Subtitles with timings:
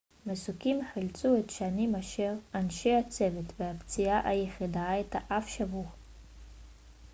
[0.25, 5.85] מסוקים חילצו את שנים-עשר אנשי הצוות והפציעה היחידה הייתה אף שבור